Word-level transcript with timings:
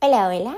Hola, 0.00 0.28
hola. 0.28 0.56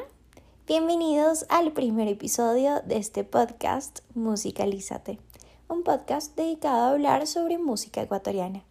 Bienvenidos 0.67 1.47
al 1.49 1.73
primer 1.73 2.09
episodio 2.09 2.83
de 2.85 2.99
este 2.99 3.25
podcast 3.25 4.01
Musicalízate, 4.15 5.19
un 5.67 5.83
podcast 5.83 6.37
dedicado 6.37 6.83
a 6.83 6.91
hablar 6.91 7.27
sobre 7.27 7.57
música 7.57 8.03
ecuatoriana. 8.03 8.65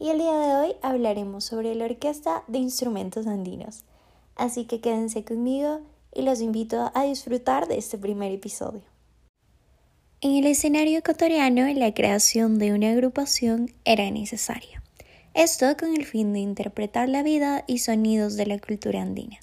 Y 0.00 0.08
el 0.08 0.18
día 0.18 0.36
de 0.36 0.54
hoy 0.56 0.74
hablaremos 0.82 1.44
sobre 1.44 1.76
la 1.76 1.84
Orquesta 1.84 2.42
de 2.48 2.58
Instrumentos 2.58 3.28
Andinos. 3.28 3.84
Así 4.34 4.64
que 4.64 4.80
quédense 4.80 5.24
conmigo 5.24 5.82
y 6.12 6.22
los 6.22 6.40
invito 6.40 6.90
a 6.92 7.04
disfrutar 7.04 7.68
de 7.68 7.78
este 7.78 7.96
primer 7.96 8.32
episodio. 8.32 8.82
En 10.22 10.32
el 10.32 10.46
escenario 10.46 10.98
ecuatoriano, 10.98 11.72
la 11.72 11.94
creación 11.94 12.58
de 12.58 12.72
una 12.72 12.90
agrupación 12.90 13.72
era 13.84 14.10
necesaria. 14.10 14.82
Esto 15.34 15.76
con 15.78 15.94
el 15.94 16.04
fin 16.04 16.32
de 16.32 16.40
interpretar 16.40 17.08
la 17.08 17.22
vida 17.22 17.62
y 17.68 17.78
sonidos 17.78 18.34
de 18.34 18.46
la 18.46 18.58
cultura 18.58 19.02
andina. 19.02 19.38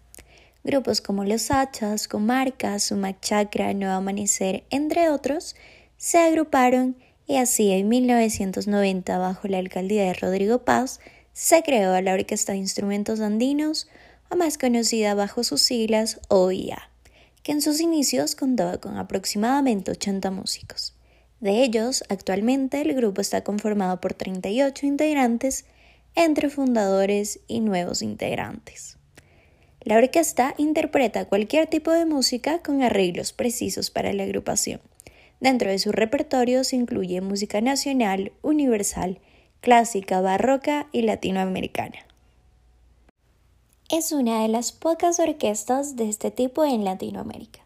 Grupos 0.64 1.02
como 1.02 1.26
Los 1.26 1.52
Hachas, 1.52 2.08
Comarcas, 2.08 2.84
Sumac 2.84 3.20
Chakra, 3.20 3.74
Nuevo 3.74 3.96
Amanecer, 3.96 4.64
entre 4.70 5.10
otros, 5.10 5.56
se 5.98 6.20
agruparon 6.20 6.96
y 7.28 7.36
así 7.36 7.72
en 7.72 7.90
1990, 7.90 9.18
bajo 9.18 9.48
la 9.48 9.58
alcaldía 9.58 10.04
de 10.04 10.14
Rodrigo 10.14 10.60
Paz, 10.60 11.00
se 11.34 11.64
creó 11.64 12.00
la 12.02 12.14
Orquesta 12.14 12.54
de 12.54 12.60
Instrumentos 12.60 13.20
Andinos, 13.20 13.90
o 14.30 14.36
más 14.36 14.58
conocida 14.58 15.16
bajo 15.16 15.44
sus 15.44 15.62
siglas 15.62 16.20
OIA, 16.28 16.90
que 17.44 17.52
en 17.52 17.62
sus 17.62 17.82
inicios 17.82 18.36
contaba 18.36 18.78
con 18.78 18.98
aproximadamente 18.98 19.92
80 19.92 20.32
músicos. 20.32 20.96
De 21.40 21.64
ellos, 21.64 22.04
actualmente 22.10 22.82
el 22.82 22.94
grupo 22.94 23.20
está 23.20 23.44
conformado 23.44 24.00
por 24.00 24.14
38 24.14 24.86
integrantes, 24.86 25.66
entre 26.16 26.50
fundadores 26.50 27.42
y 27.48 27.60
nuevos 27.60 28.02
integrantes. 28.02 28.98
La 29.86 29.98
orquesta 29.98 30.54
interpreta 30.58 31.26
cualquier 31.26 31.68
tipo 31.68 31.92
de 31.92 32.06
música 32.06 32.60
con 32.60 32.82
arreglos 32.82 33.34
precisos 33.34 33.90
para 33.90 34.14
la 34.14 34.24
agrupación. 34.24 34.80
Dentro 35.42 35.70
de 35.70 35.78
su 35.78 35.92
repertorio 35.92 36.64
se 36.64 36.78
incluye 36.78 37.20
música 37.20 37.60
nacional, 37.60 38.32
universal, 38.42 39.20
clásica, 39.60 40.22
barroca 40.22 40.88
y 40.94 41.02
latinoamericana. 41.02 41.98
Es 43.90 44.14
una 44.14 44.42
de 44.44 44.48
las 44.48 44.72
pocas 44.72 45.20
orquestas 45.20 45.98
de 45.98 46.08
este 46.08 46.32
tipo 46.32 46.64
en 46.64 46.86
Latinoamérica. 46.86 47.60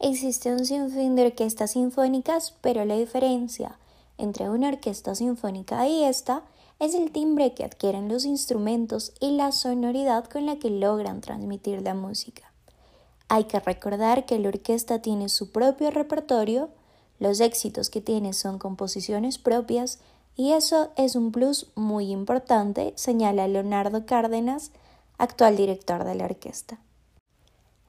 Existe 0.00 0.50
un 0.50 0.64
sinfín 0.64 1.16
de 1.16 1.26
orquestas 1.26 1.72
sinfónicas, 1.72 2.54
pero 2.62 2.86
la 2.86 2.96
diferencia 2.96 3.78
entre 4.16 4.48
una 4.48 4.68
orquesta 4.68 5.14
sinfónica 5.14 5.86
y 5.86 6.04
esta 6.04 6.44
es 6.78 6.94
el 6.94 7.10
timbre 7.10 7.54
que 7.54 7.64
adquieren 7.64 8.08
los 8.08 8.24
instrumentos 8.24 9.12
y 9.20 9.32
la 9.32 9.52
sonoridad 9.52 10.26
con 10.26 10.46
la 10.46 10.58
que 10.58 10.70
logran 10.70 11.20
transmitir 11.20 11.82
la 11.82 11.94
música. 11.94 12.52
Hay 13.28 13.44
que 13.44 13.60
recordar 13.60 14.26
que 14.26 14.38
la 14.38 14.48
orquesta 14.48 15.02
tiene 15.02 15.28
su 15.28 15.50
propio 15.50 15.90
repertorio, 15.90 16.70
los 17.18 17.40
éxitos 17.40 17.90
que 17.90 18.00
tiene 18.00 18.32
son 18.32 18.58
composiciones 18.58 19.38
propias 19.38 19.98
y 20.36 20.52
eso 20.52 20.90
es 20.96 21.16
un 21.16 21.32
plus 21.32 21.66
muy 21.74 22.12
importante, 22.12 22.92
señala 22.94 23.48
Leonardo 23.48 24.06
Cárdenas, 24.06 24.70
actual 25.18 25.56
director 25.56 26.04
de 26.04 26.14
la 26.14 26.26
orquesta. 26.26 26.78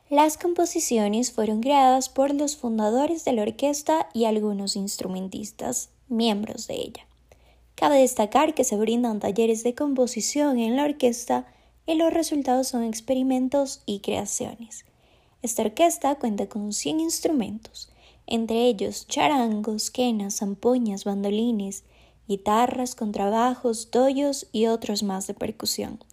Las 0.10 0.40
composiciones 0.40 1.32
fueron 1.32 1.62
creadas 1.62 2.10
por 2.10 2.34
los 2.34 2.58
fundadores 2.58 3.24
de 3.24 3.34
la 3.34 3.44
orquesta 3.44 4.10
y 4.16 4.26
algunos 4.26 4.76
instrumentistas, 4.76 5.90
miembros 6.08 6.66
de 6.66 6.74
ella. 6.74 7.09
Cabe 7.80 8.00
destacar 8.00 8.56
que 8.56 8.66
se 8.66 8.76
brindan 8.76 9.22
talleres 9.22 9.64
de 9.64 9.74
composición 9.74 10.60
en 10.60 10.76
la 10.76 10.84
orquesta 10.84 11.48
y 11.88 11.94
los 11.94 12.12
resultados 12.12 12.68
son 12.68 12.84
experimentos 12.84 13.84
y 13.86 14.02
creaciones. 14.02 14.84
Esta 15.44 15.62
orquesta 15.62 16.16
cuenta 16.16 16.48
con 16.48 16.74
100 16.74 17.00
instrumentos, 17.00 17.90
entre 18.28 18.66
ellos 18.66 19.08
charangos, 19.08 19.92
quenas, 19.92 20.40
zampoñas, 20.40 21.06
bandolines, 21.06 21.86
guitarras, 22.28 22.96
contrabajos, 22.96 23.92
doyos 23.92 24.48
y 24.52 24.66
otros 24.66 25.02
más 25.02 25.28
de 25.28 25.36
percusión. 25.36 26.04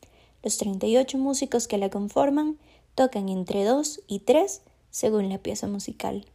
Los 0.44 0.58
38 0.58 1.18
músicos 1.18 1.66
que 1.66 1.78
la 1.78 1.90
conforman 1.90 2.58
tocan 2.94 3.28
entre 3.28 3.64
2 3.64 4.02
y 4.06 4.20
3 4.20 4.62
según 4.90 5.30
la 5.30 5.38
pieza 5.38 5.66
musical. 5.66 6.26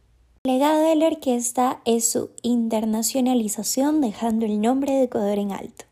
El 0.44 0.54
legado 0.54 0.82
de 0.82 0.96
la 0.96 1.06
orquesta 1.06 1.80
es 1.84 2.10
su 2.10 2.30
internacionalización 2.42 4.00
dejando 4.00 4.44
el 4.44 4.60
nombre 4.60 4.92
de 4.92 5.04
Ecuador 5.04 5.38
en 5.38 5.52
alto. 5.52 5.84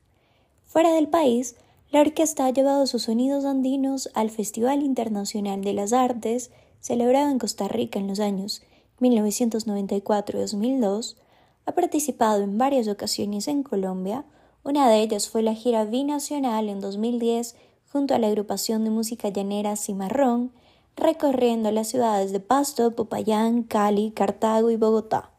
Fuera 0.66 0.92
del 0.92 1.06
país, 1.06 1.54
la 1.92 2.00
orquesta 2.00 2.46
ha 2.46 2.50
llevado 2.50 2.88
sus 2.88 3.04
sonidos 3.04 3.44
andinos 3.44 4.10
al 4.12 4.28
Festival 4.28 4.82
Internacional 4.82 5.62
de 5.62 5.72
las 5.72 5.92
Artes, 5.92 6.50
celebrado 6.80 7.30
en 7.30 7.38
Costa 7.38 7.68
Rica 7.68 8.00
en 8.00 8.08
los 8.08 8.18
años 8.18 8.62
1994 8.98 10.38
y 10.38 10.40
2002, 10.40 11.16
ha 11.64 11.72
participado 11.72 12.42
en 12.42 12.58
varias 12.58 12.88
ocasiones 12.88 13.46
en 13.46 13.62
Colombia, 13.62 14.24
una 14.64 14.90
de 14.90 15.00
ellas 15.00 15.28
fue 15.28 15.44
la 15.44 15.54
gira 15.54 15.84
binacional 15.84 16.68
en 16.68 16.80
2010 16.80 17.54
junto 17.92 18.16
a 18.16 18.18
la 18.18 18.26
agrupación 18.26 18.82
de 18.82 18.90
música 18.90 19.28
llanera 19.28 19.76
Cimarrón, 19.76 20.50
recorriendo 20.96 21.70
las 21.70 21.88
ciudades 21.88 22.32
de 22.32 22.40
Pasto, 22.40 22.94
Popayán, 22.94 23.62
Cali, 23.62 24.10
Cartago 24.10 24.70
y 24.70 24.76
Bogotá. 24.76 25.30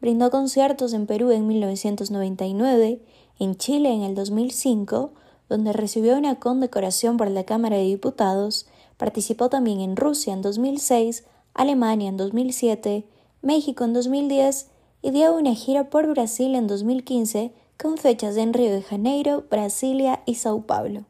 Brindó 0.00 0.30
conciertos 0.30 0.92
en 0.92 1.06
Perú 1.06 1.30
en 1.30 1.46
1999, 1.46 3.02
en 3.38 3.56
Chile 3.56 3.92
en 3.92 4.02
el 4.02 4.14
2005, 4.14 5.12
donde 5.48 5.72
recibió 5.72 6.16
una 6.16 6.36
condecoración 6.36 7.16
por 7.16 7.30
la 7.30 7.44
Cámara 7.44 7.76
de 7.76 7.84
Diputados, 7.84 8.66
participó 8.96 9.48
también 9.48 9.80
en 9.80 9.96
Rusia 9.96 10.32
en 10.32 10.42
2006, 10.42 11.24
Alemania 11.54 12.08
en 12.08 12.16
2007, 12.16 13.06
México 13.42 13.84
en 13.84 13.92
2010 13.92 14.68
y 15.02 15.10
dio 15.10 15.34
una 15.34 15.54
gira 15.54 15.90
por 15.90 16.06
Brasil 16.06 16.54
en 16.54 16.66
2015 16.66 17.52
con 17.78 17.96
fechas 17.96 18.36
en 18.36 18.52
Río 18.52 18.70
de 18.70 18.82
Janeiro, 18.82 19.44
Brasilia 19.50 20.22
y 20.26 20.34
Sao 20.34 20.66
Paulo. 20.66 21.09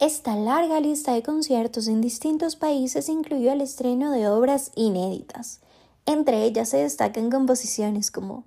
Esta 0.00 0.34
larga 0.34 0.80
lista 0.80 1.12
de 1.12 1.22
conciertos 1.22 1.86
en 1.86 2.00
distintos 2.00 2.56
países 2.56 3.10
incluyó 3.10 3.52
el 3.52 3.60
estreno 3.60 4.10
de 4.12 4.30
obras 4.30 4.72
inéditas. 4.74 5.60
Entre 6.06 6.44
ellas 6.44 6.70
se 6.70 6.78
destacan 6.78 7.30
composiciones 7.30 8.10
como 8.10 8.44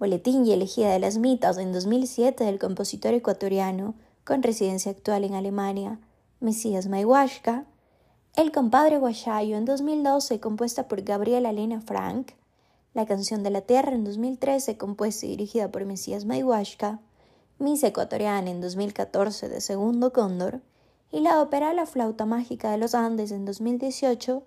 Boletín 0.00 0.44
y 0.44 0.52
Elegida 0.52 0.90
de 0.90 0.98
las 0.98 1.18
Mitas 1.18 1.58
en 1.58 1.72
2007 1.72 2.42
del 2.42 2.58
compositor 2.58 3.14
ecuatoriano 3.14 3.94
con 4.24 4.42
residencia 4.42 4.90
actual 4.90 5.22
en 5.22 5.34
Alemania, 5.34 6.00
Mesías 6.40 6.88
Maiwashka, 6.88 7.66
El 8.34 8.50
compadre 8.50 8.98
Guayayo 8.98 9.56
en 9.58 9.64
2012 9.64 10.40
compuesta 10.40 10.88
por 10.88 11.02
Gabriela 11.02 11.50
Elena 11.50 11.80
Frank, 11.80 12.32
La 12.94 13.06
canción 13.06 13.44
de 13.44 13.50
la 13.50 13.60
tierra 13.60 13.92
en 13.92 14.02
2013 14.02 14.76
compuesta 14.76 15.24
y 15.24 15.28
dirigida 15.28 15.70
por 15.70 15.84
Mesías 15.84 16.24
Maiwashka, 16.24 16.98
Miss 17.60 17.84
Ecuatoriana 17.84 18.50
en 18.50 18.60
2014 18.60 19.48
de 19.48 19.60
Segundo 19.60 20.12
Cóndor, 20.12 20.62
y 21.10 21.20
la 21.20 21.40
ópera 21.40 21.72
La 21.72 21.86
flauta 21.86 22.26
mágica 22.26 22.70
de 22.70 22.78
los 22.78 22.94
Andes 22.94 23.30
en 23.30 23.44
2018, 23.44 24.42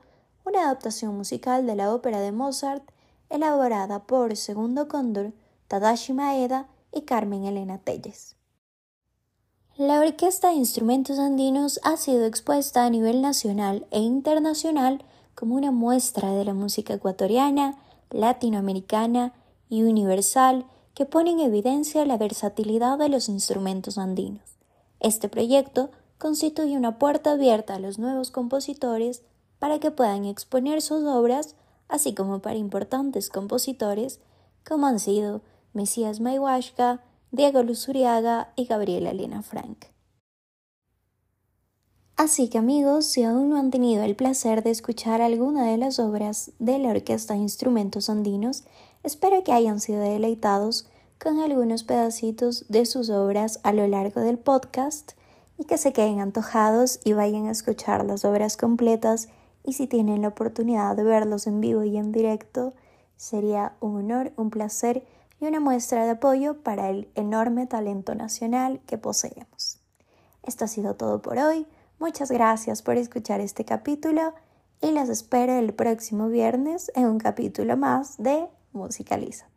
una 0.46 0.64
adaptación 0.64 1.16
musical 1.16 1.66
de 1.66 1.76
la 1.76 1.94
ópera 1.94 2.20
de 2.20 2.32
Mozart 2.32 2.84
elaborada 3.30 4.04
por 4.04 4.36
Segundo 4.36 4.88
Cóndor, 4.88 5.34
Tadashi 5.68 6.14
Maeda 6.14 6.68
y 6.92 7.02
Carmen 7.02 7.46
Elena 7.46 7.78
Telles. 7.78 8.36
La 9.78 10.00
Orquesta 10.00 10.50
de 10.50 10.56
Instrumentos 10.56 11.20
Andinos 11.20 11.80
ha 11.84 11.96
sido 11.96 12.26
expuesta 12.26 12.84
a 12.84 12.90
nivel 12.90 13.22
nacional 13.22 13.88
e 13.92 14.00
internacional 14.00 15.06
como 15.36 15.56
una 15.56 15.72
muestra 15.72 16.34
de 16.34 16.44
la 16.44 16.54
música 16.54 16.96
ecuatoriana, 16.96 17.78
latinoamericana 18.10 19.34
y 19.70 19.84
universal 19.84 20.66
que 20.94 21.06
pone 21.06 21.32
en 21.32 21.40
evidencia 21.40 22.06
la 22.06 22.18
versatilidad 22.18 22.98
de 22.98 23.08
los 23.08 23.30
instrumentos 23.30 23.98
andinos. 23.98 24.58
Este 25.00 25.30
proyecto 25.30 25.92
constituye 26.20 26.78
una 26.78 27.00
puerta 27.00 27.32
abierta 27.32 27.76
a 27.76 27.80
los 27.80 27.98
nuevos 27.98 28.30
compositores 28.30 29.24
para 29.58 29.80
que 29.80 29.90
puedan 29.90 30.26
exponer 30.26 30.82
sus 30.84 31.04
obras, 31.06 31.56
así 31.88 32.14
como 32.14 32.40
para 32.40 32.58
importantes 32.58 33.30
compositores 33.30 34.20
como 34.68 34.86
han 34.86 35.00
sido 35.00 35.42
Mesías 35.74 36.20
Maiwashka, 36.20 37.02
Diego 37.32 37.64
Luzuriaga 37.64 38.54
y 38.56 38.66
Gabriela 38.66 39.12
Elena 39.12 39.42
Frank. 39.42 39.86
Así 42.18 42.50
que 42.50 42.58
amigos, 42.58 43.06
si 43.06 43.24
aún 43.24 43.50
no 43.50 43.58
han 43.58 43.72
tenido 43.72 44.04
el 44.04 44.16
placer 44.16 44.62
de 44.62 44.72
escuchar 44.72 45.22
alguna 45.22 45.66
de 45.66 45.78
las 45.78 46.00
obras 46.00 46.52
de 46.60 46.78
la 46.78 46.90
Orquesta 46.90 47.34
de 47.34 47.40
Instrumentos 47.40 48.10
Andinos, 48.10 48.66
espero 49.04 49.42
que 49.46 49.54
hayan 49.54 49.80
sido 49.80 50.02
deleitados 50.02 50.90
con 51.18 51.40
algunos 51.40 51.84
pedacitos 51.84 52.66
de 52.68 52.86
sus 52.86 53.10
obras 53.10 53.62
a 53.64 53.72
lo 53.72 53.88
largo 53.88 54.20
del 54.20 54.38
podcast 54.38 55.14
y 55.60 55.66
que 55.66 55.78
se 55.78 55.92
queden 55.94 56.22
antojados 56.22 57.02
y 57.04 57.14
vayan 57.14 57.48
a 57.48 57.52
escuchar 57.52 58.06
las 58.06 58.24
obras 58.24 58.56
completas 58.56 59.28
y 59.64 59.74
si 59.74 59.88
tienen 59.88 60.22
la 60.22 60.30
oportunidad 60.30 60.96
de 60.96 61.04
verlos 61.04 61.46
en 61.46 61.60
vivo 61.60 61.84
y 61.84 61.98
en 61.98 62.14
directo, 62.14 62.74
sería 63.18 63.74
un 63.82 63.98
honor, 63.98 64.32
un 64.38 64.50
placer 64.50 65.06
y 65.42 65.46
una 65.46 65.60
muestra 65.60 66.06
de 66.06 66.12
apoyo 66.12 66.64
para 66.64 66.90
el 66.90 67.10
enorme 67.16 67.68
talento 67.68 68.16
nacional 68.16 68.80
que 68.88 68.98
poseemos. 68.98 69.80
Esto 70.44 70.64
ha 70.66 70.70
sido 70.70 70.96
todo 70.96 71.22
por 71.22 71.38
hoy. 71.38 71.68
Muchas 72.00 72.32
gracias 72.32 72.82
por 72.82 72.96
escuchar 72.96 73.42
este 73.42 73.66
capítulo 73.66 74.34
y 74.82 74.92
las 74.92 75.10
espero 75.10 75.54
el 75.54 75.74
próximo 75.74 76.30
viernes 76.30 76.90
en 76.96 77.06
un 77.06 77.20
capítulo 77.20 77.76
más 77.76 78.18
de 78.18 78.48
Musicaliza. 78.72 79.49